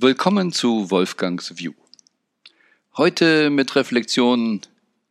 [0.00, 1.72] Willkommen zu Wolfgangs View.
[2.96, 4.60] Heute mit Reflexionen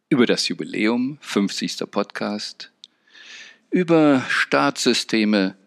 [0.07, 1.91] über das Jubiläum, 50.
[1.91, 2.71] Podcast,
[3.69, 5.58] über Staatssysteme,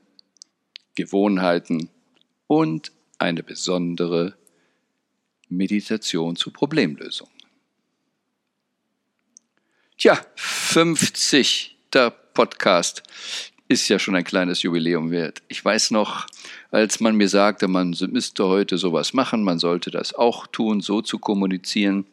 [0.94, 1.90] Gewohnheiten
[2.46, 4.38] und eine besondere
[5.50, 7.34] Meditation zu Problemlösungen.
[9.98, 11.76] Tja, 50.
[12.32, 13.02] Podcast
[13.70, 15.42] ist ja schon ein kleines Jubiläum wert.
[15.46, 16.26] Ich weiß noch,
[16.72, 21.02] als man mir sagte, man müsste heute sowas machen, man sollte das auch tun, so
[21.02, 22.04] zu kommunizieren,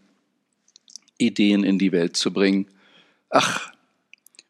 [1.17, 2.67] Ideen in die Welt zu bringen.
[3.31, 3.71] Ach,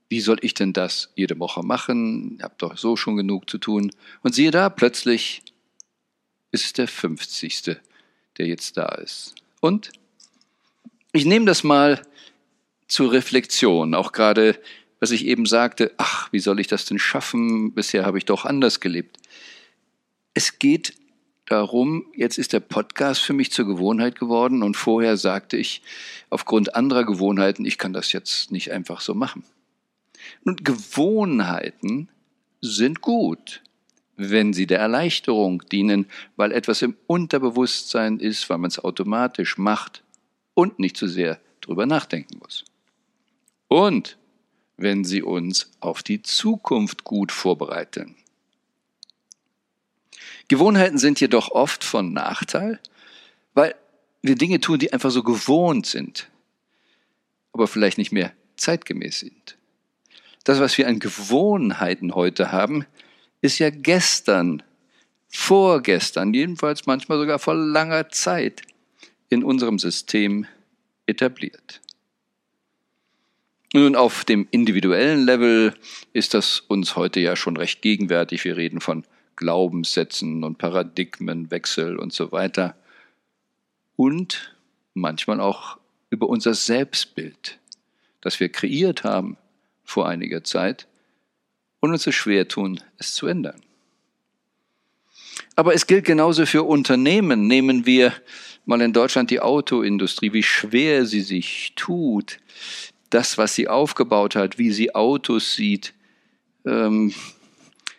[0.10, 2.36] wie soll ich denn das jede Woche machen?
[2.40, 3.90] Ich habe doch so schon genug zu tun.
[4.22, 5.44] Und siehe da, plötzlich
[6.52, 7.78] ist es der 50.,
[8.38, 9.34] der jetzt da ist.
[9.62, 9.92] Und
[11.14, 12.02] ich nehme das mal
[12.90, 14.60] zur Reflexion, auch gerade,
[15.00, 17.74] was ich eben sagte, ach, wie soll ich das denn schaffen?
[17.74, 19.18] Bisher habe ich doch anders gelebt.
[20.34, 20.94] Es geht
[21.46, 25.82] darum, jetzt ist der Podcast für mich zur Gewohnheit geworden und vorher sagte ich,
[26.30, 29.44] aufgrund anderer Gewohnheiten, ich kann das jetzt nicht einfach so machen.
[30.44, 32.10] Und Gewohnheiten
[32.62, 33.62] sind gut,
[34.18, 40.04] wenn sie der Erleichterung dienen, weil etwas im Unterbewusstsein ist, weil man es automatisch macht
[40.54, 42.66] und nicht zu so sehr drüber nachdenken muss.
[43.68, 44.18] Und
[44.78, 48.16] wenn sie uns auf die Zukunft gut vorbereiten.
[50.48, 52.80] Gewohnheiten sind jedoch oft von Nachteil,
[53.54, 53.76] weil
[54.22, 56.30] wir Dinge tun, die einfach so gewohnt sind,
[57.52, 59.58] aber vielleicht nicht mehr zeitgemäß sind.
[60.44, 62.86] Das, was wir an Gewohnheiten heute haben,
[63.42, 64.64] ist ja gestern,
[65.30, 68.62] vorgestern, jedenfalls manchmal sogar vor langer Zeit
[69.30, 70.48] in unserem System
[71.06, 71.82] etabliert.
[73.74, 75.74] Nun, auf dem individuellen Level
[76.14, 78.46] ist das uns heute ja schon recht gegenwärtig.
[78.46, 79.04] Wir reden von
[79.36, 82.76] Glaubenssätzen und Paradigmenwechsel und so weiter.
[83.98, 84.56] Und
[84.94, 85.78] manchmal auch
[86.10, 87.60] über unser Selbstbild,
[88.22, 89.38] das wir kreiert haben
[89.84, 90.88] vor einiger Zeit
[91.82, 93.62] und uns so schwer tun, es zu ändern.
[95.56, 97.48] Aber es gilt genauso für Unternehmen.
[97.48, 98.14] Nehmen wir
[98.66, 102.40] mal in Deutschland die Autoindustrie, wie schwer sie sich tut,
[103.10, 105.94] das, was sie aufgebaut hat, wie sie Autos sieht,
[106.66, 107.14] ähm,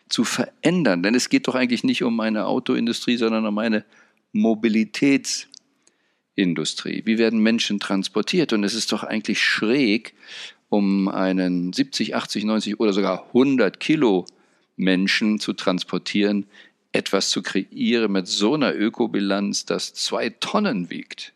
[0.09, 1.03] zu verändern.
[1.03, 3.85] Denn es geht doch eigentlich nicht um eine Autoindustrie, sondern um eine
[4.33, 7.03] Mobilitätsindustrie.
[7.05, 8.53] Wie werden Menschen transportiert?
[8.53, 10.15] Und es ist doch eigentlich schräg,
[10.69, 14.27] um einen 70, 80, 90 oder sogar 100 Kilo
[14.77, 16.47] Menschen zu transportieren,
[16.93, 21.35] etwas zu kreieren mit so einer Ökobilanz, das zwei Tonnen wiegt.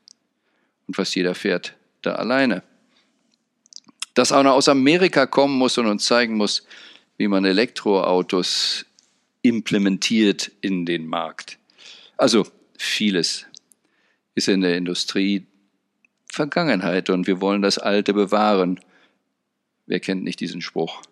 [0.87, 2.63] Und was jeder fährt da alleine.
[4.15, 6.67] Dass noch aus Amerika kommen muss und uns zeigen muss,
[7.17, 8.85] wie man Elektroautos
[9.43, 11.59] implementiert in den Markt.
[12.17, 12.47] Also
[12.79, 13.47] vieles
[14.35, 15.47] ist in der Industrie
[16.31, 18.81] Vergangenheit und wir wollen das Alte bewahren.
[19.87, 21.03] Wer kennt nicht diesen Spruch?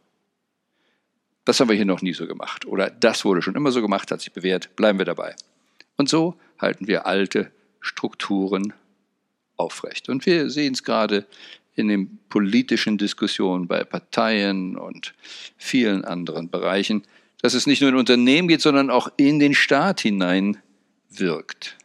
[1.44, 2.64] Das haben wir hier noch nie so gemacht.
[2.64, 5.34] Oder das wurde schon immer so gemacht, hat sich bewährt, bleiben wir dabei.
[5.96, 7.50] Und so halten wir alte
[7.80, 8.72] Strukturen
[9.56, 10.08] aufrecht.
[10.08, 11.26] Und wir sehen es gerade
[11.74, 15.14] in den politischen Diskussionen bei Parteien und
[15.56, 17.04] vielen anderen Bereichen,
[17.40, 20.58] dass es nicht nur in Unternehmen geht, sondern auch in den Staat hinein
[21.08, 21.76] wirkt.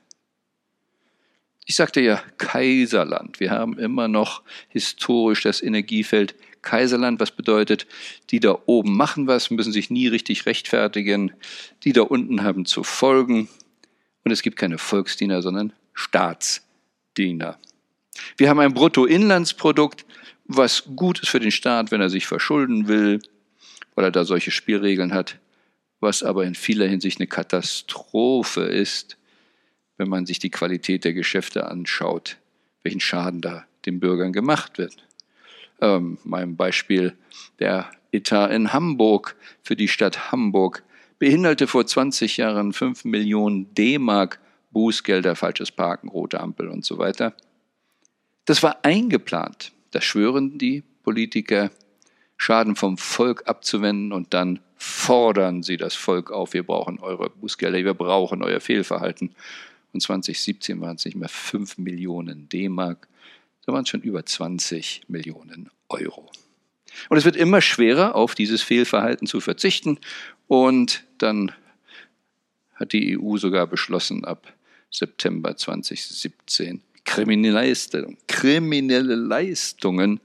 [1.65, 3.39] Ich sagte ja Kaiserland.
[3.39, 6.35] Wir haben immer noch historisch das Energiefeld
[6.65, 7.87] Kaiserland, was bedeutet,
[8.31, 11.31] die da oben machen was, müssen sich nie richtig rechtfertigen,
[11.83, 13.47] die da unten haben zu folgen.
[14.23, 17.57] Und es gibt keine Volksdiener, sondern Staatsdiener.
[18.37, 20.05] Wir haben ein Bruttoinlandsprodukt,
[20.45, 23.19] was gut ist für den Staat, wenn er sich verschulden will,
[23.95, 25.39] weil er da solche Spielregeln hat,
[25.99, 29.17] was aber in vieler Hinsicht eine Katastrophe ist,
[29.97, 32.37] wenn man sich die Qualität der Geschäfte anschaut,
[32.83, 34.97] welchen Schaden da den Bürgern gemacht wird.
[35.81, 37.17] Ähm, mein Beispiel
[37.59, 40.83] der Etat in Hamburg für die Stadt Hamburg
[41.19, 44.39] behinderte vor 20 Jahren 5 Millionen D-Mark
[44.71, 47.33] Bußgelder, falsches Parken, rote Ampel und so weiter.
[48.45, 49.71] Das war eingeplant.
[49.91, 51.71] Da schwören die Politiker,
[52.37, 57.77] Schaden vom Volk abzuwenden und dann fordern sie das Volk auf, wir brauchen eure Bußgelder,
[57.83, 59.33] wir brauchen euer Fehlverhalten.
[59.93, 63.07] Und 2017 waren es nicht mehr 5 Millionen D-Mark,
[63.61, 66.29] sondern waren es schon über 20 Millionen Euro.
[67.09, 69.99] Und es wird immer schwerer, auf dieses Fehlverhalten zu verzichten.
[70.47, 71.51] Und dann
[72.75, 74.53] hat die EU sogar beschlossen, ab
[74.91, 80.19] September 2017 kriminelle Leistungen, kriminelle Leistungen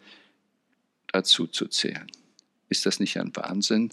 [1.06, 2.06] dazu zu zählen.
[2.68, 3.90] Ist das nicht ein Wahnsinn?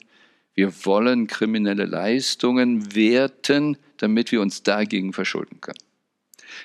[0.54, 5.78] Wir wollen kriminelle Leistungen werten, damit wir uns dagegen verschulden können.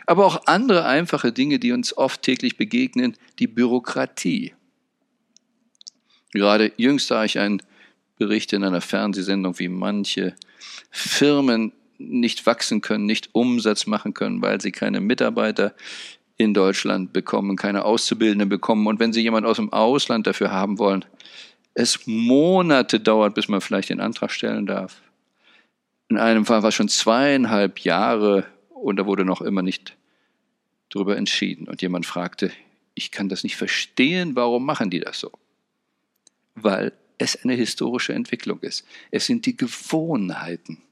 [0.06, 4.54] Aber auch andere einfache Dinge, die uns oft täglich begegnen, die Bürokratie.
[6.32, 7.62] Gerade jüngst sah ich einen
[8.16, 10.34] Bericht in einer Fernsehsendung, wie manche
[10.90, 11.72] Firmen
[12.08, 15.75] nicht wachsen können, nicht Umsatz machen können, weil sie keine Mitarbeiter
[16.37, 18.87] in Deutschland bekommen, keine Auszubildenden bekommen.
[18.87, 21.04] Und wenn sie jemand aus dem Ausland dafür haben wollen,
[21.75, 25.00] es Monate dauert, bis man vielleicht den Antrag stellen darf.
[26.08, 29.96] In einem Fall war es schon zweieinhalb Jahre und da wurde noch immer nicht
[30.90, 31.69] darüber entschieden.
[31.69, 32.50] Und jemand fragte,
[32.94, 35.32] ich kann das nicht verstehen, warum machen die das so?
[36.55, 38.84] Weil es eine historische Entwicklung ist.
[39.10, 40.82] Es sind die Gewohnheiten.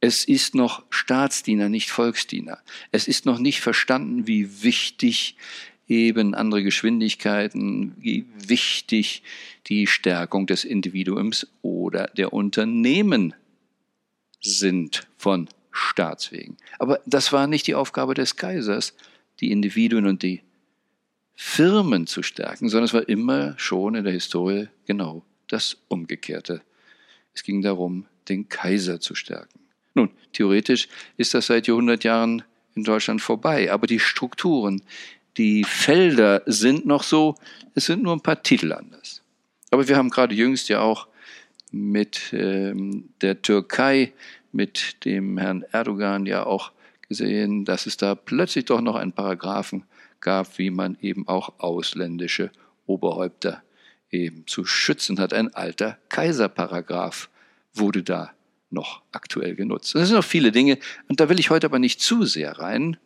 [0.00, 2.58] Es ist noch Staatsdiener, nicht Volksdiener.
[2.92, 5.36] Es ist noch nicht verstanden, wie wichtig
[5.88, 9.22] eben andere Geschwindigkeiten, wie wichtig
[9.66, 13.34] die Stärkung des Individuums oder der Unternehmen
[14.40, 16.56] sind von Staatswegen.
[16.78, 18.94] Aber das war nicht die Aufgabe des Kaisers,
[19.40, 20.42] die Individuen und die
[21.34, 26.62] Firmen zu stärken, sondern es war immer schon in der Historie genau das Umgekehrte.
[27.32, 29.60] Es ging darum, den Kaiser zu stärken.
[29.98, 30.86] Nun, theoretisch
[31.16, 32.44] ist das seit Jahrhundert Jahren
[32.76, 34.80] in Deutschland vorbei, aber die Strukturen,
[35.36, 37.34] die Felder sind noch so,
[37.74, 39.22] es sind nur ein paar Titel anders.
[39.72, 41.08] Aber wir haben gerade jüngst ja auch
[41.72, 44.12] mit ähm, der Türkei,
[44.52, 46.70] mit dem Herrn Erdogan ja auch
[47.08, 49.82] gesehen, dass es da plötzlich doch noch einen Paragraphen
[50.20, 52.52] gab, wie man eben auch ausländische
[52.86, 53.64] Oberhäupter
[54.12, 55.34] eben zu schützen hat.
[55.34, 57.28] Ein alter Kaiserparagraph
[57.74, 58.30] wurde da
[58.70, 59.94] noch aktuell genutzt.
[59.94, 60.78] Das sind noch viele Dinge,
[61.08, 62.96] und da will ich heute aber nicht zu sehr rein.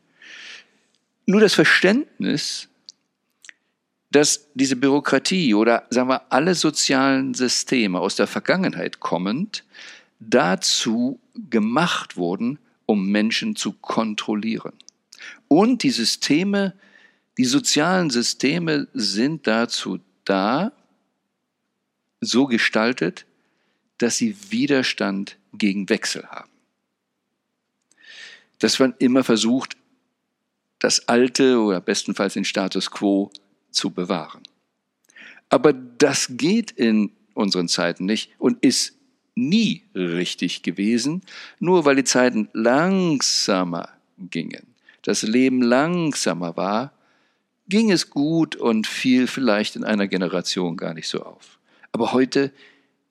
[1.26, 2.69] Nur das Verständnis,
[4.11, 9.64] dass diese Bürokratie oder sagen wir alle sozialen Systeme aus der Vergangenheit kommend
[10.20, 11.19] dazu
[11.50, 14.75] gemacht wurden, um Menschen zu kontrollieren.
[15.49, 16.75] Und die Systeme,
[17.38, 20.73] die sozialen Systeme sind dazu da,
[22.20, 23.26] so gestaltet,
[23.99, 26.50] dass sie Widerstand gegen Wechsel haben.
[28.58, 29.76] Dass man immer versucht,
[30.78, 33.31] das Alte oder bestenfalls den Status quo
[33.70, 34.43] zu bewahren.
[35.49, 38.96] Aber das geht in unseren Zeiten nicht und ist
[39.34, 41.22] nie richtig gewesen,
[41.58, 43.88] nur weil die Zeiten langsamer
[44.19, 44.66] gingen,
[45.02, 46.93] das Leben langsamer war,
[47.69, 51.58] ging es gut und fiel vielleicht in einer Generation gar nicht so auf.
[51.93, 52.52] Aber heute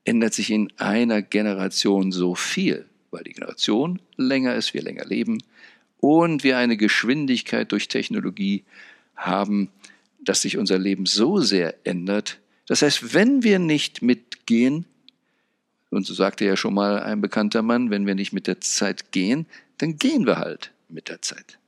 [0.06, 5.44] ändert sich in einer Generation so viel, weil die Generation länger ist, wir länger leben
[6.00, 8.64] und wir eine Geschwindigkeit durch Technologie
[9.16, 9.70] haben,
[10.20, 12.40] dass sich unser Leben so sehr ändert.
[12.68, 14.86] Das heißt, wenn wir nicht mitgehen,
[15.90, 19.12] und so sagte ja schon mal ein bekannter Mann, wenn wir nicht mit der Zeit
[19.12, 19.46] gehen,
[19.78, 21.60] dann gehen wir halt mit der Zeit.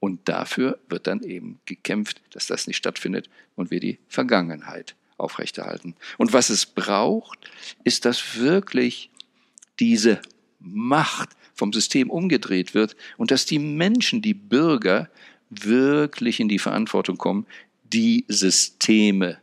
[0.00, 5.94] Und dafür wird dann eben gekämpft, dass das nicht stattfindet und wir die Vergangenheit aufrechterhalten.
[6.18, 7.50] Und was es braucht,
[7.84, 9.10] ist, dass wirklich
[9.80, 10.20] diese
[10.60, 15.08] Macht vom System umgedreht wird und dass die Menschen, die Bürger,
[15.50, 17.46] wirklich in die Verantwortung kommen,
[17.84, 19.38] die Systeme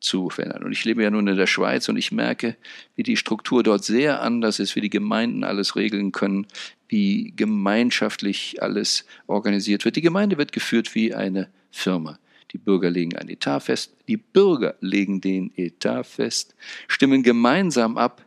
[0.00, 0.64] zu verändern.
[0.64, 2.56] Und ich lebe ja nun in der Schweiz und ich merke,
[2.94, 6.46] wie die Struktur dort sehr anders ist, wie die Gemeinden alles regeln können,
[6.88, 9.96] wie gemeinschaftlich alles organisiert wird.
[9.96, 12.18] Die Gemeinde wird geführt wie eine Firma.
[12.52, 16.54] Die Bürger legen ein Etat fest, die Bürger legen den Etat fest,
[16.86, 18.24] stimmen gemeinsam ab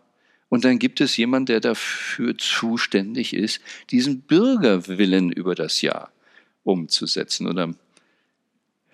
[0.50, 6.12] und dann gibt es jemanden, der dafür zuständig ist, diesen Bürgerwillen über das Jahr
[6.64, 7.48] umzusetzen.
[7.48, 7.76] Und am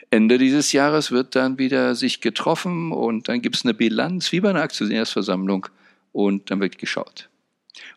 [0.10, 4.42] Ende dieses Jahres wird dann wieder sich getroffen und dann gibt es eine Bilanz, wie
[4.42, 5.68] bei einer Aktionärsversammlung,
[6.12, 7.30] und dann wird geschaut.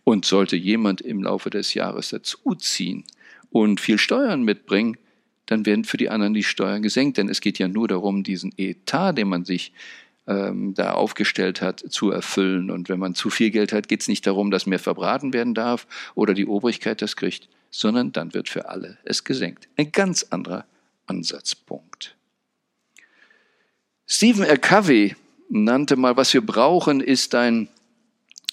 [0.03, 3.05] Und sollte jemand im Laufe des Jahres dazuziehen
[3.51, 4.97] und viel Steuern mitbringen,
[5.47, 8.53] dann werden für die anderen die Steuern gesenkt, denn es geht ja nur darum, diesen
[8.57, 9.73] Etat, den man sich
[10.27, 12.71] ähm, da aufgestellt hat, zu erfüllen.
[12.71, 15.55] Und wenn man zu viel Geld hat, geht es nicht darum, dass mehr verbraten werden
[15.55, 19.69] darf oder die Obrigkeit das kriegt, sondern dann wird für alle es gesenkt.
[19.77, 20.67] Ein ganz anderer
[21.07, 22.17] Ansatzpunkt.
[24.07, 24.59] Stephen R.
[24.59, 25.17] Covey
[25.49, 27.69] nannte mal, was wir brauchen, ist ein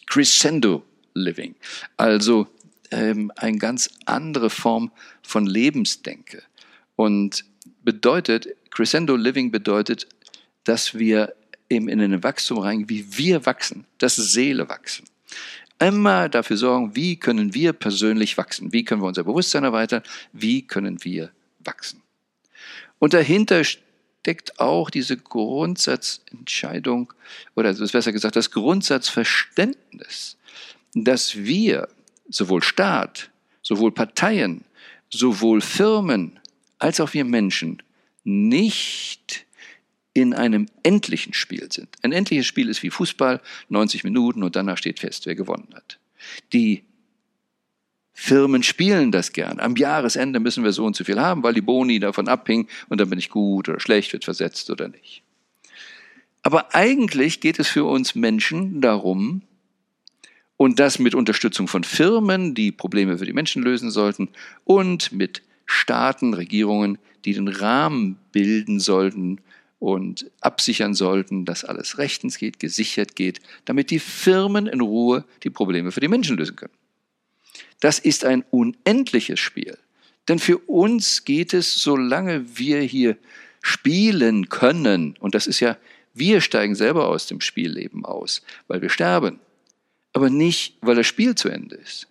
[0.07, 0.83] Crescendo
[1.15, 1.55] Living,
[1.95, 2.47] also
[2.91, 6.43] ähm, eine ganz andere Form von Lebensdenke.
[6.95, 7.45] Und
[7.83, 10.07] bedeutet, Crescendo Living bedeutet,
[10.63, 11.33] dass wir
[11.69, 15.05] eben in ein Wachstum reingehen, wie wir wachsen, dass Seele wachsen.
[15.79, 18.71] Immer dafür sorgen, wie können wir persönlich wachsen?
[18.71, 20.03] Wie können wir unser Bewusstsein erweitern?
[20.31, 22.01] Wie können wir wachsen?
[22.99, 27.11] Und dahinter steckt auch diese Grundsatzentscheidung,
[27.55, 30.37] oder es ist besser gesagt, das Grundsatzverständnis,
[30.93, 31.89] dass wir,
[32.29, 33.29] sowohl Staat,
[33.61, 34.63] sowohl Parteien,
[35.09, 36.39] sowohl Firmen
[36.83, 37.81] als auch wir Menschen
[38.25, 39.45] nicht
[40.13, 41.87] in einem endlichen Spiel sind.
[42.01, 45.97] Ein endliches Spiel ist wie Fußball, 90 Minuten und danach steht fest, wer gewonnen hat.
[46.51, 46.83] Die
[48.11, 49.61] Firmen spielen das gern.
[49.61, 52.99] Am Jahresende müssen wir so und so viel haben, weil die Boni davon abhängen und
[52.99, 55.23] dann bin ich gut oder schlecht, wird versetzt oder nicht.
[56.41, 59.41] Aber eigentlich geht es für uns Menschen darum,
[60.57, 64.29] und das mit Unterstützung von Firmen, die Probleme für die Menschen lösen sollten,
[64.65, 65.41] und mit
[65.73, 69.41] Staaten, Regierungen, die den Rahmen bilden sollten
[69.79, 75.49] und absichern sollten, dass alles rechtens geht, gesichert geht, damit die Firmen in Ruhe die
[75.49, 76.73] Probleme für die Menschen lösen können.
[77.81, 79.77] Das ist ein unendliches Spiel.
[80.29, 83.17] Denn für uns geht es, solange wir hier
[83.61, 85.77] spielen können, und das ist ja,
[86.13, 89.39] wir steigen selber aus dem Spielleben aus, weil wir sterben,
[90.13, 92.07] aber nicht, weil das Spiel zu Ende ist.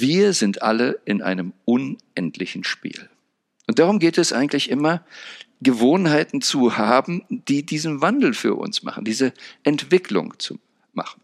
[0.00, 3.08] Wir sind alle in einem unendlichen Spiel.
[3.66, 5.04] Und darum geht es eigentlich immer,
[5.62, 9.32] Gewohnheiten zu haben, die diesen Wandel für uns machen, diese
[9.62, 10.58] Entwicklung zu
[10.92, 11.20] machen.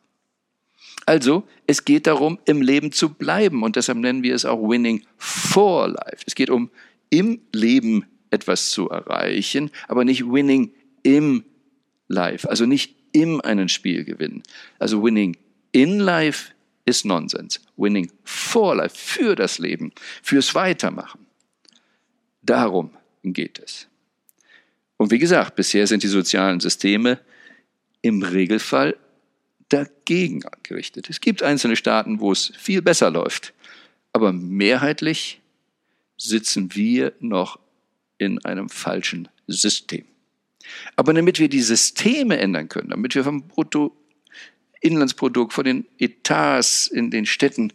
[1.04, 5.04] Also, es geht darum, im Leben zu bleiben und deshalb nennen wir es auch Winning
[5.18, 6.24] for Life.
[6.26, 6.70] Es geht um
[7.10, 10.72] im Leben etwas zu erreichen, aber nicht Winning
[11.02, 11.44] im
[12.08, 14.42] Life, also nicht im einen Spiel gewinnen.
[14.78, 15.36] Also Winning
[15.72, 16.52] in Life
[16.90, 17.60] ist Nonsens.
[17.76, 19.92] Winning for Life, für das Leben,
[20.22, 21.26] fürs Weitermachen.
[22.42, 22.90] Darum
[23.22, 23.86] geht es.
[24.96, 27.20] Und wie gesagt, bisher sind die sozialen Systeme
[28.02, 28.96] im Regelfall
[29.68, 31.08] dagegen gerichtet.
[31.08, 33.54] Es gibt einzelne Staaten, wo es viel besser läuft,
[34.12, 35.40] aber mehrheitlich
[36.16, 37.58] sitzen wir noch
[38.18, 40.04] in einem falschen System.
[40.96, 43.48] Aber damit wir die Systeme ändern können, damit wir vom
[44.80, 47.72] Bruttoinlandsprodukt, von den Etats in den Städten,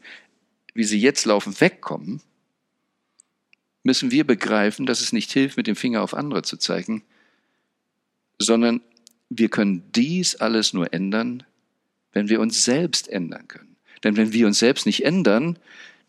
[0.73, 2.21] wie sie jetzt laufen, wegkommen,
[3.83, 7.03] müssen wir begreifen, dass es nicht hilft, mit dem Finger auf andere zu zeigen,
[8.39, 8.81] sondern
[9.29, 11.43] wir können dies alles nur ändern,
[12.11, 13.75] wenn wir uns selbst ändern können.
[14.03, 15.59] Denn wenn wir uns selbst nicht ändern,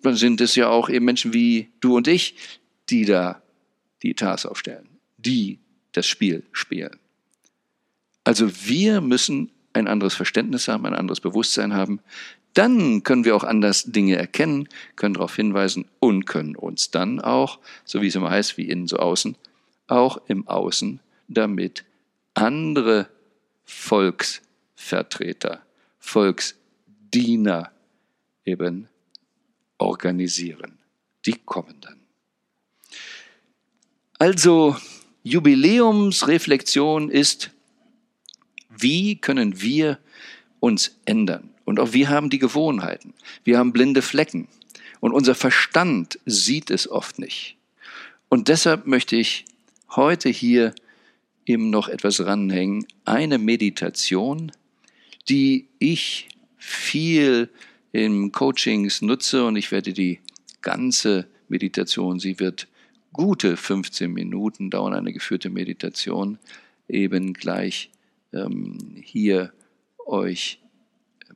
[0.02, 2.36] dann sind es ja auch eben Menschen wie du und ich,
[2.88, 3.42] die da
[4.02, 4.88] die Etats aufstellen,
[5.18, 5.58] die
[5.92, 6.98] das Spiel spielen.
[8.24, 12.00] Also wir müssen ein anderes Verständnis haben, ein anderes Bewusstsein haben.
[12.54, 17.58] Dann können wir auch anders Dinge erkennen, können darauf hinweisen und können uns dann auch,
[17.84, 19.36] so wie es immer heißt, wie innen so außen,
[19.86, 21.84] auch im Außen damit
[22.34, 23.08] andere
[23.64, 25.60] Volksvertreter
[25.98, 27.70] Volksdiener
[28.44, 28.88] eben
[29.78, 30.78] organisieren.
[31.26, 32.00] Die kommen dann.
[34.18, 34.76] Also
[35.24, 37.50] Jubiläumsreflexion ist,
[38.78, 39.98] wie können wir
[40.60, 41.50] uns ändern?
[41.64, 43.14] Und auch wir haben die Gewohnheiten.
[43.44, 44.48] Wir haben blinde Flecken.
[45.00, 47.56] Und unser Verstand sieht es oft nicht.
[48.28, 49.44] Und deshalb möchte ich
[49.94, 50.74] heute hier
[51.44, 52.86] eben noch etwas ranhängen.
[53.04, 54.52] Eine Meditation,
[55.28, 57.48] die ich viel
[57.92, 60.20] in Coachings nutze und ich werde die
[60.60, 62.66] ganze Meditation, sie wird
[63.12, 66.38] gute 15 Minuten dauern, eine geführte Meditation,
[66.88, 67.90] eben gleich
[68.36, 69.52] ähm, hier
[70.06, 70.60] euch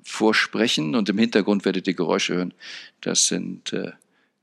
[0.02, 2.54] vorsprechen und im Hintergrund werdet ihr Geräusche hören.
[3.00, 3.92] Das sind äh,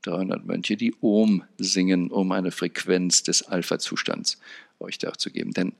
[0.02, 4.38] 300 Mönche, die Om singen, um eine Frequenz des Alpha-Zustands
[4.78, 5.52] euch darzugeben.
[5.52, 5.72] Denn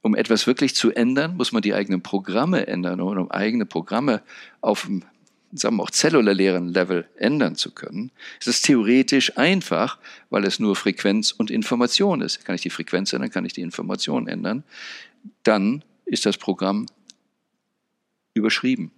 [0.00, 3.00] um etwas wirklich zu ändern, muss man die eigenen Programme ändern.
[3.00, 4.22] Und um eigene Programme
[4.60, 5.04] auf dem
[5.52, 9.98] sagen wir auch zellulären Level ändern zu können, ist es theoretisch einfach,
[10.30, 12.44] weil es nur Frequenz und Information ist.
[12.44, 14.64] Kann ich die Frequenz ändern, kann ich die Information ändern,
[15.42, 16.86] dann ist das Programm
[18.34, 18.90] überschrieben.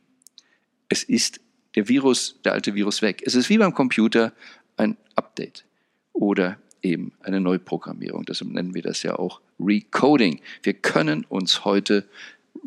[0.88, 1.40] Es ist
[1.74, 3.22] der Virus, der alte Virus weg.
[3.26, 4.32] Es ist wie beim Computer
[4.76, 5.64] ein Update
[6.12, 8.24] oder eben eine Neuprogrammierung.
[8.24, 10.40] Deshalb nennen wir das ja auch Recoding.
[10.62, 12.08] Wir können uns heute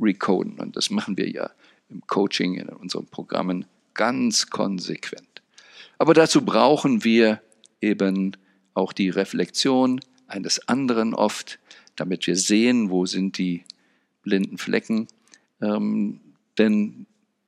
[0.01, 1.51] recoden und das machen wir ja
[1.89, 3.65] im Coaching, in unseren Programmen
[3.97, 5.41] ganz konsequent.
[5.97, 7.41] Aber dazu brauchen wir
[7.81, 8.37] eben
[8.73, 11.59] auch die Reflexion eines anderen oft,
[11.97, 13.65] damit wir sehen, wo sind die
[14.21, 15.07] blinden Flecken.
[15.61, 16.21] Ähm,
[16.57, 17.07] denn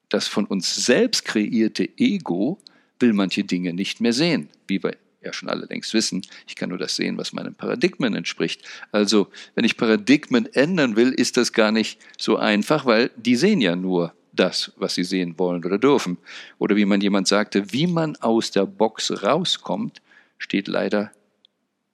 [0.10, 2.60] das von uns selbst kreierte Ego
[3.00, 6.22] will manche Dinge nicht mehr sehen, wie bei ja schon alle längst wissen.
[6.48, 8.64] Ich kann nur das sehen, was meinen Paradigmen entspricht.
[8.92, 13.60] Also, wenn ich Paradigmen ändern will, ist das gar nicht so einfach, weil die sehen
[13.60, 16.18] ja nur das, was sie sehen wollen oder dürfen.
[16.58, 20.02] Oder wie man jemand sagte, wie man aus der Box rauskommt,
[20.38, 21.12] steht leider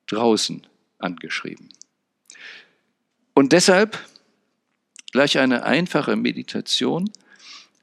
[0.08, 0.66] draußen
[1.00, 1.70] angeschrieben.
[3.34, 4.00] Und deshalb
[5.12, 7.10] gleich eine einfache Meditation,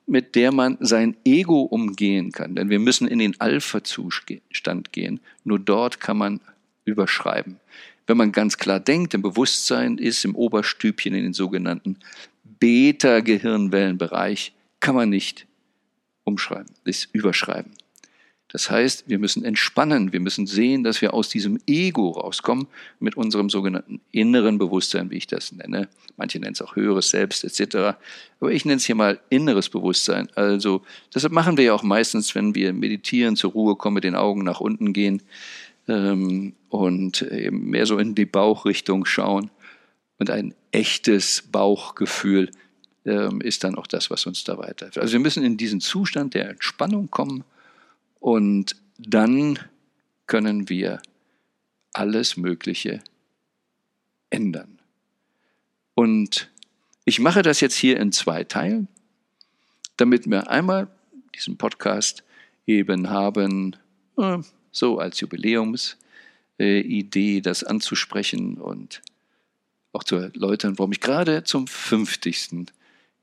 [0.07, 2.55] mit der man sein Ego umgehen kann.
[2.55, 5.21] Denn wir müssen in den Alpha-Zustand gehen.
[5.45, 6.41] Nur dort kann man
[6.85, 7.61] überschreiben.
[8.07, 11.99] Wenn man ganz klar denkt, im Bewusstsein ist, im Oberstübchen, in den sogenannten
[12.63, 15.49] Beta-Gehirnwellenbereich, kann man nicht
[16.23, 17.73] umschreiben, ist überschreiben.
[18.47, 22.69] Das heißt, wir müssen entspannen, wir müssen sehen, dass wir aus diesem Ego rauskommen
[23.01, 25.89] mit unserem sogenannten inneren Bewusstsein, wie ich das nenne.
[26.17, 27.97] Manche nennen es auch höheres Selbst etc.
[28.39, 30.29] Aber ich nenne es hier mal inneres Bewusstsein.
[30.37, 34.15] Also deshalb machen wir ja auch meistens, wenn wir meditieren, zur Ruhe kommen, mit den
[34.15, 35.21] Augen nach unten gehen
[35.89, 39.51] ähm, und eben mehr so in die Bauchrichtung schauen.
[40.19, 42.51] Und ein echtes Bauchgefühl
[43.05, 44.99] ähm, ist dann auch das, was uns da weiterhilft.
[44.99, 47.45] Also wir müssen in diesen Zustand der Entspannung kommen
[48.21, 49.59] und dann
[50.27, 51.01] können wir
[51.93, 53.03] alles Mögliche
[54.31, 54.79] ändern.
[55.95, 56.51] Und
[57.05, 58.87] ich mache das jetzt hier in zwei Teilen,
[59.97, 60.89] damit wir einmal
[61.35, 62.23] diesen Podcast
[62.67, 63.77] eben haben,
[64.17, 64.39] äh,
[64.71, 69.03] so als Jubiläumsidee, das anzusprechen und
[69.93, 72.67] auch zu erläutern, warum ich gerade zum 50.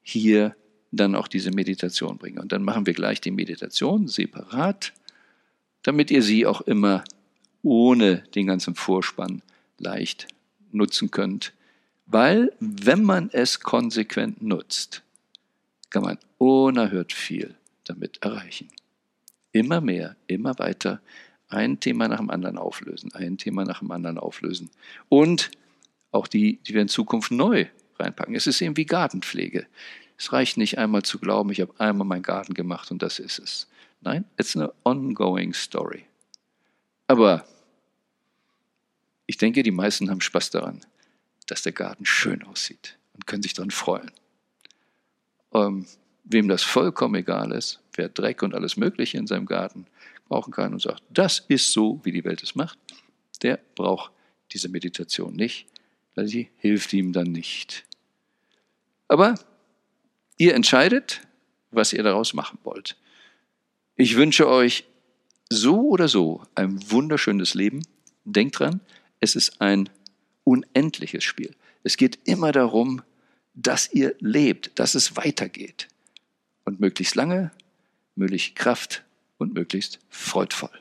[0.01, 0.55] hier
[0.91, 2.41] dann auch diese Meditation bringe.
[2.41, 4.93] Und dann machen wir gleich die Meditation separat,
[5.83, 7.03] damit ihr sie auch immer
[7.61, 9.41] ohne den ganzen Vorspann
[9.77, 10.27] leicht
[10.71, 11.53] nutzen könnt.
[12.05, 15.03] Weil, wenn man es konsequent nutzt,
[15.89, 18.69] kann man unerhört viel damit erreichen.
[19.51, 21.01] Immer mehr, immer weiter,
[21.49, 24.69] ein Thema nach dem anderen auflösen, ein Thema nach dem anderen auflösen.
[25.07, 25.49] Und
[26.11, 27.65] auch die, die wir in Zukunft neu
[27.97, 28.35] reinpacken.
[28.35, 29.67] Es ist eben wie Gartenpflege.
[30.17, 33.39] Es reicht nicht einmal zu glauben, ich habe einmal meinen Garten gemacht und das ist
[33.39, 33.67] es.
[34.01, 36.05] Nein, it's eine ongoing story.
[37.07, 37.45] Aber
[39.25, 40.81] ich denke, die meisten haben Spaß daran,
[41.47, 44.11] dass der Garten schön aussieht und können sich daran freuen.
[45.53, 45.85] Ähm,
[46.23, 49.87] wem das vollkommen egal ist, wer Dreck und alles Mögliche in seinem Garten
[50.27, 52.77] brauchen kann und sagt, das ist so, wie die Welt es macht,
[53.41, 54.11] der braucht
[54.51, 55.67] diese Meditation nicht,
[56.15, 57.85] weil sie hilft ihm dann nicht.
[59.07, 59.35] Aber
[60.39, 61.21] Ihr entscheidet,
[61.69, 62.95] was ihr daraus machen wollt.
[63.97, 64.85] Ich wünsche euch
[65.49, 67.85] so oder so ein wunderschönes Leben.
[68.23, 68.79] Denkt dran,
[69.19, 69.89] es ist ein
[70.45, 71.53] unendliches Spiel.
[71.83, 73.01] Es geht immer darum,
[73.53, 75.89] dass ihr lebt, dass es weitergeht.
[76.63, 77.51] Und möglichst lange,
[78.15, 79.03] möglichst Kraft
[79.37, 80.71] und möglichst freudvoll.